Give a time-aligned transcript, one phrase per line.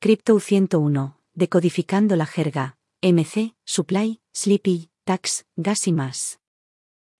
[0.00, 6.38] Crypto 101, decodificando la jerga, MC, Supply, Sleepy, Tax, Gas y más.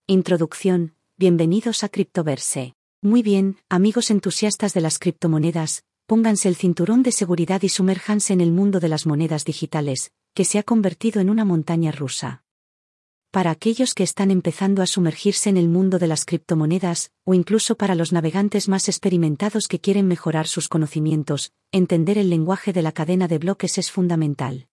[0.07, 2.77] Introducción, bienvenidos a Cryptoverse.
[3.03, 8.41] Muy bien, amigos entusiastas de las criptomonedas, pónganse el cinturón de seguridad y sumérjanse en
[8.41, 12.45] el mundo de las monedas digitales, que se ha convertido en una montaña rusa.
[13.31, 17.77] Para aquellos que están empezando a sumergirse en el mundo de las criptomonedas, o incluso
[17.77, 22.93] para los navegantes más experimentados que quieren mejorar sus conocimientos, entender el lenguaje de la
[22.93, 24.69] cadena de bloques es fundamental.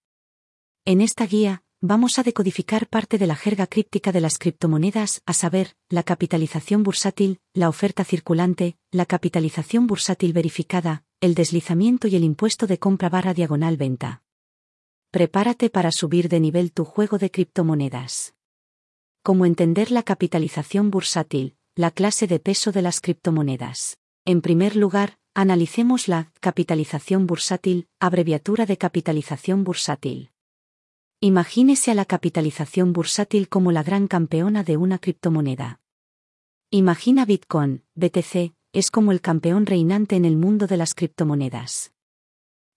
[0.86, 5.34] En esta guía, vamos a decodificar parte de la jerga críptica de las criptomonedas, a
[5.34, 12.24] saber, la capitalización bursátil, la oferta circulante, la capitalización bursátil verificada, el deslizamiento y el
[12.24, 14.24] impuesto de compra barra diagonal venta.
[15.12, 18.35] Prepárate para subir de nivel tu juego de criptomonedas.
[19.26, 23.98] Cómo entender la capitalización bursátil, la clase de peso de las criptomonedas.
[24.24, 30.30] En primer lugar, analicemos la capitalización bursátil, abreviatura de capitalización bursátil.
[31.22, 35.80] Imagínese a la capitalización bursátil como la gran campeona de una criptomoneda.
[36.70, 41.94] Imagina Bitcoin, BTC, es como el campeón reinante en el mundo de las criptomonedas.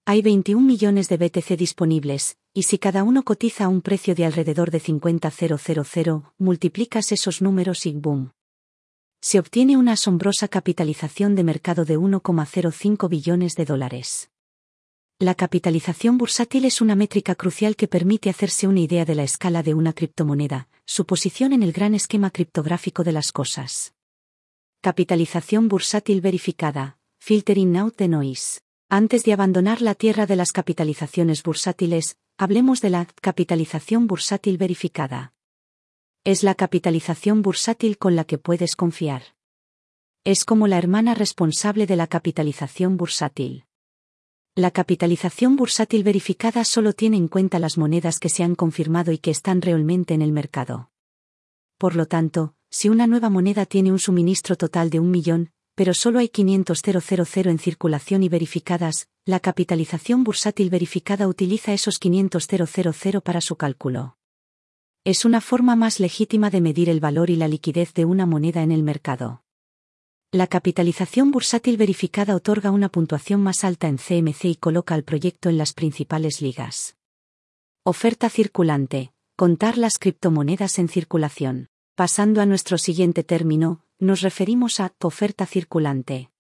[0.07, 4.25] Hay 21 millones de BTC disponibles, y si cada uno cotiza a un precio de
[4.25, 8.33] alrededor de 50,000, multiplicas esos números y boom.
[9.21, 14.31] Se obtiene una asombrosa capitalización de mercado de 1,05 billones de dólares.
[15.21, 19.65] La capitalización bursátil es una métrica crucial que permite hacerse una idea de la escala
[19.65, 23.95] de una criptomoneda, su posición en el gran esquema criptográfico de las cosas.
[24.81, 28.61] Capitalización bursátil verificada, filtering out the noise.
[28.91, 35.35] Antes de abandonar la tierra de las capitalizaciones bursátiles, hablemos de la capitalización bursátil verificada.
[36.25, 39.35] Es la capitalización bursátil con la que puedes confiar.
[40.25, 43.67] Es como la hermana responsable de la capitalización bursátil.
[44.55, 49.19] La capitalización bursátil verificada solo tiene en cuenta las monedas que se han confirmado y
[49.19, 50.91] que están realmente en el mercado.
[51.77, 55.95] Por lo tanto, si una nueva moneda tiene un suministro total de un millón, pero
[55.95, 63.41] solo hay 500.000 en circulación y verificadas, la capitalización bursátil verificada utiliza esos 500.000 para
[63.41, 64.17] su cálculo.
[65.05, 68.65] Es una forma más legítima de medir el valor y la liquidez de una moneda
[68.65, 69.45] en el mercado.
[70.33, 75.49] La capitalización bursátil verificada otorga una puntuación más alta en CMC y coloca al proyecto
[75.49, 76.97] en las principales ligas.
[77.85, 79.13] Oferta circulante.
[79.37, 81.69] Contar las criptomonedas en circulación.
[81.99, 86.31] Pasando a nuestro siguiente término, nos referimos a oferta circulante.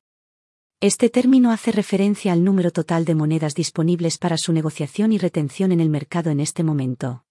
[0.78, 5.72] Este término hace referencia al número total de monedas disponibles para su negociación y retención
[5.72, 7.24] en el mercado en este momento.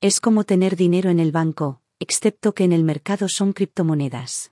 [0.00, 4.50] Es como tener dinero en el banco, excepto que en el mercado son criptomonedas.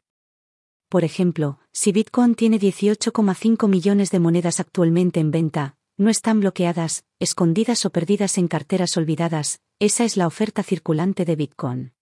[0.88, 7.04] Por ejemplo, si Bitcoin tiene 18,5 millones de monedas actualmente en venta, no están bloqueadas,
[7.18, 11.94] escondidas o perdidas en carteras olvidadas, esa es la oferta circulante de Bitcoin.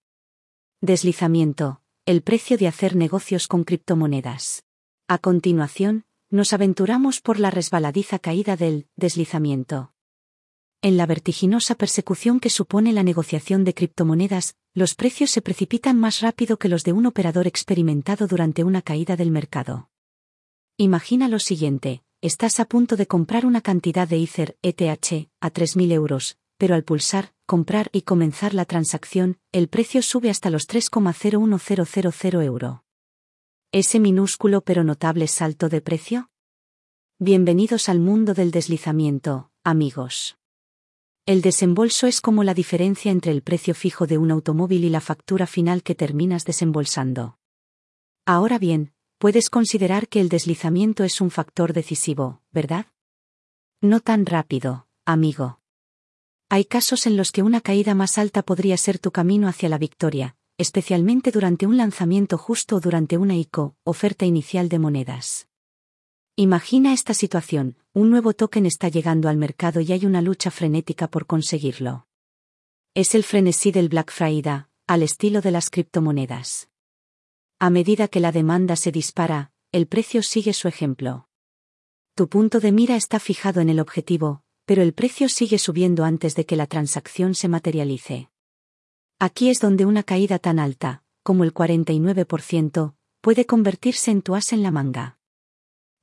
[0.84, 4.64] Deslizamiento, el precio de hacer negocios con criptomonedas.
[5.06, 9.92] A continuación, nos aventuramos por la resbaladiza caída del deslizamiento.
[10.80, 16.20] En la vertiginosa persecución que supone la negociación de criptomonedas, los precios se precipitan más
[16.20, 19.88] rápido que los de un operador experimentado durante una caída del mercado.
[20.78, 25.92] Imagina lo siguiente, estás a punto de comprar una cantidad de Ether ETH a 3.000
[25.92, 32.40] euros, pero al pulsar comprar y comenzar la transacción, el precio sube hasta los 3,01000
[32.40, 32.84] euro.
[33.72, 36.30] ¿Ese minúsculo pero notable salto de precio?
[37.18, 40.38] Bienvenidos al mundo del deslizamiento, amigos.
[41.26, 45.00] El desembolso es como la diferencia entre el precio fijo de un automóvil y la
[45.00, 47.40] factura final que terminas desembolsando.
[48.24, 52.86] Ahora bien, puedes considerar que el deslizamiento es un factor decisivo, ¿verdad?
[53.80, 55.61] No tan rápido, amigo.
[56.54, 59.78] Hay casos en los que una caída más alta podría ser tu camino hacia la
[59.78, 65.48] victoria, especialmente durante un lanzamiento justo o durante una ICO, oferta inicial de monedas.
[66.36, 71.08] Imagina esta situación, un nuevo token está llegando al mercado y hay una lucha frenética
[71.08, 72.06] por conseguirlo.
[72.92, 76.68] Es el frenesí del Black Friday, al estilo de las criptomonedas.
[77.60, 81.30] A medida que la demanda se dispara, el precio sigue su ejemplo.
[82.14, 86.34] Tu punto de mira está fijado en el objetivo, pero el precio sigue subiendo antes
[86.34, 88.30] de que la transacción se materialice.
[89.18, 94.52] Aquí es donde una caída tan alta, como el 49%, puede convertirse en tu as
[94.52, 95.18] en la manga.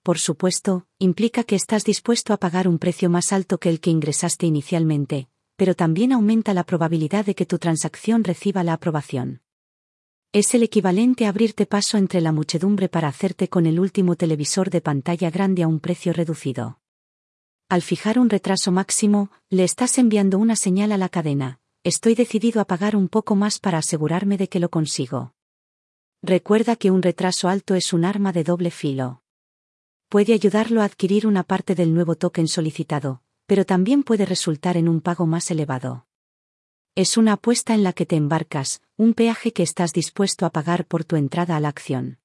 [0.03, 3.89] Por supuesto, implica que estás dispuesto a pagar un precio más alto que el que
[3.89, 5.27] ingresaste inicialmente,
[5.57, 9.41] pero también aumenta la probabilidad de que tu transacción reciba la aprobación.
[10.31, 14.69] Es el equivalente a abrirte paso entre la muchedumbre para hacerte con el último televisor
[14.69, 16.79] de pantalla grande a un precio reducido.
[17.69, 21.59] Al fijar un retraso máximo, le estás enviando una señal a la cadena.
[21.83, 25.35] Estoy decidido a pagar un poco más para asegurarme de que lo consigo.
[26.23, 29.21] Recuerda que un retraso alto es un arma de doble filo.
[30.09, 34.89] Puede ayudarlo a adquirir una parte del nuevo token solicitado, pero también puede resultar en
[34.89, 36.07] un pago más elevado.
[36.95, 40.87] Es una apuesta en la que te embarcas, un peaje que estás dispuesto a pagar
[40.87, 42.17] por tu entrada a la acción.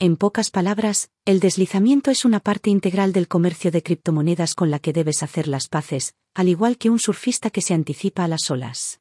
[0.00, 4.78] En pocas palabras, el deslizamiento es una parte integral del comercio de criptomonedas con la
[4.78, 8.48] que debes hacer las paces, al igual que un surfista que se anticipa a las
[8.48, 9.00] olas.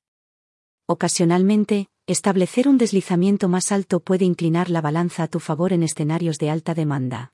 [0.88, 6.39] Ocasionalmente, establecer un deslizamiento más alto puede inclinar la balanza a tu favor en escenarios
[6.39, 7.31] de alta demanda.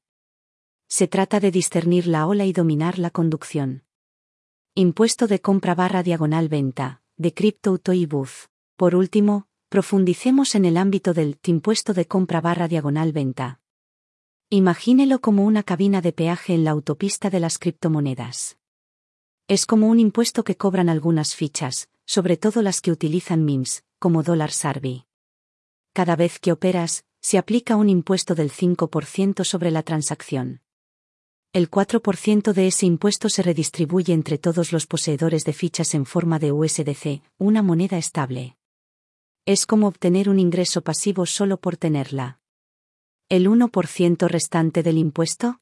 [0.89, 3.85] Se trata de discernir la ola y dominar la conducción.
[4.75, 8.49] Impuesto de compra barra diagonal venta, de Crypto y Booth.
[8.75, 13.59] Por último, Profundicemos en el ámbito del impuesto de compra barra diagonal venta.
[14.51, 18.59] Imagínelo como una cabina de peaje en la autopista de las criptomonedas.
[19.47, 24.21] Es como un impuesto que cobran algunas fichas, sobre todo las que utilizan MIMS, como
[24.21, 25.07] dólar Sarbi.
[25.91, 30.61] Cada vez que operas, se aplica un impuesto del 5% sobre la transacción.
[31.51, 36.37] El 4% de ese impuesto se redistribuye entre todos los poseedores de fichas en forma
[36.37, 38.55] de USDC, una moneda estable.
[39.45, 42.39] Es como obtener un ingreso pasivo solo por tenerla.
[43.27, 45.59] ¿El 1% restante del impuesto?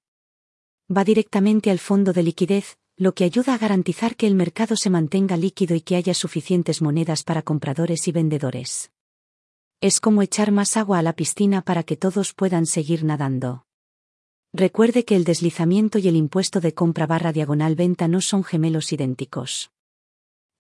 [0.96, 4.92] Va directamente al fondo de liquidez, lo que ayuda a garantizar que el mercado se
[4.92, 8.92] mantenga líquido y que haya suficientes monedas para compradores y vendedores.
[9.80, 13.66] Es como echar más agua a la piscina para que todos puedan seguir nadando.
[14.54, 18.94] Recuerde que el deslizamiento y el impuesto de compra barra diagonal venta no son gemelos
[18.94, 19.72] idénticos.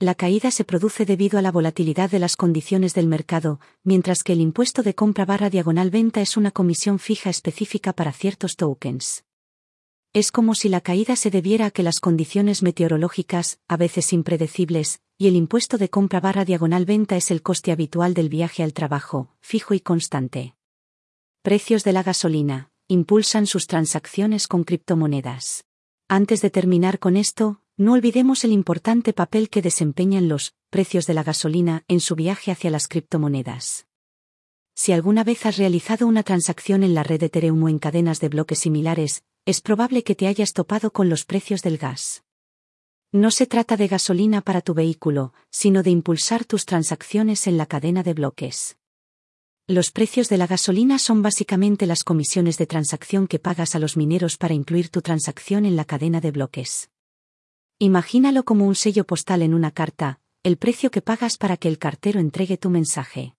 [0.01, 4.33] La caída se produce debido a la volatilidad de las condiciones del mercado, mientras que
[4.33, 9.25] el impuesto de compra barra diagonal venta es una comisión fija específica para ciertos tokens.
[10.11, 15.01] Es como si la caída se debiera a que las condiciones meteorológicas, a veces impredecibles,
[15.19, 18.73] y el impuesto de compra barra diagonal venta es el coste habitual del viaje al
[18.73, 20.55] trabajo, fijo y constante.
[21.43, 25.63] Precios de la gasolina, impulsan sus transacciones con criptomonedas.
[26.07, 31.15] Antes de terminar con esto, no olvidemos el importante papel que desempeñan los precios de
[31.15, 33.87] la gasolina en su viaje hacia las criptomonedas.
[34.75, 38.29] Si alguna vez has realizado una transacción en la red Ethereum o en cadenas de
[38.29, 42.23] bloques similares, es probable que te hayas topado con los precios del gas.
[43.11, 47.65] No se trata de gasolina para tu vehículo, sino de impulsar tus transacciones en la
[47.65, 48.77] cadena de bloques.
[49.65, 53.97] Los precios de la gasolina son básicamente las comisiones de transacción que pagas a los
[53.97, 56.90] mineros para incluir tu transacción en la cadena de bloques.
[57.83, 61.79] Imagínalo como un sello postal en una carta, el precio que pagas para que el
[61.79, 63.33] cartero entregue tu mensaje.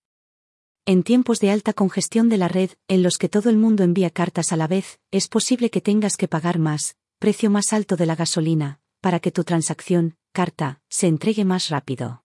[0.84, 4.10] En tiempos de alta congestión de la red, en los que todo el mundo envía
[4.10, 8.04] cartas a la vez, es posible que tengas que pagar más, precio más alto de
[8.04, 12.24] la gasolina, para que tu transacción, carta, se entregue más rápido.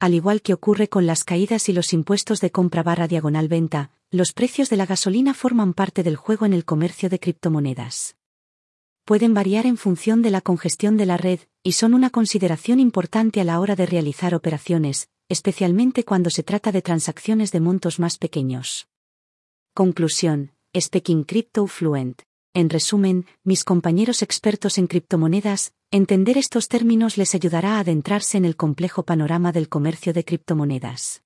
[0.00, 3.92] Al igual que ocurre con las caídas y los impuestos de compra barra diagonal venta,
[4.10, 8.16] los precios de la gasolina forman parte del juego en el comercio de criptomonedas
[9.10, 13.40] pueden variar en función de la congestión de la red, y son una consideración importante
[13.40, 18.18] a la hora de realizar operaciones, especialmente cuando se trata de transacciones de montos más
[18.18, 18.86] pequeños.
[19.74, 20.52] Conclusión.
[20.78, 22.22] Speaking Crypto Fluent.
[22.54, 28.44] En resumen, mis compañeros expertos en criptomonedas, entender estos términos les ayudará a adentrarse en
[28.44, 31.24] el complejo panorama del comercio de criptomonedas.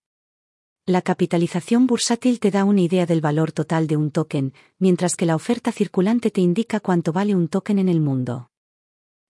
[0.87, 5.25] La capitalización bursátil te da una idea del valor total de un token, mientras que
[5.25, 8.51] la oferta circulante te indica cuánto vale un token en el mundo.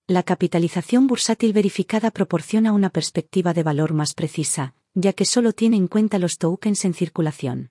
[0.09, 5.77] La capitalización bursátil verificada proporciona una perspectiva de valor más precisa, ya que solo tiene
[5.77, 7.71] en cuenta los tokens en circulación.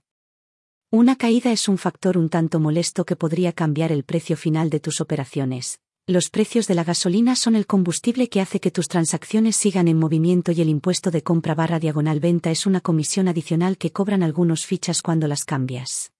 [0.90, 4.80] Una caída es un factor un tanto molesto que podría cambiar el precio final de
[4.80, 9.56] tus operaciones, los precios de la gasolina son el combustible que hace que tus transacciones
[9.56, 13.78] sigan en movimiento y el impuesto de compra barra diagonal venta es una comisión adicional
[13.78, 16.12] que cobran algunos fichas cuando las cambias.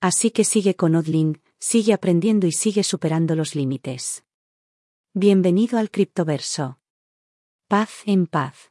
[0.00, 4.24] Así que sigue con Odling, sigue aprendiendo y sigue superando los límites.
[5.14, 6.78] Bienvenido al criptoverso.
[7.66, 8.70] Paz en paz.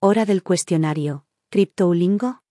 [0.00, 2.41] Hora del cuestionario, ¿criptoulingo?